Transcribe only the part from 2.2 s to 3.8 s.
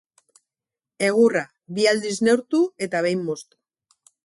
neurtu eta behin moztu.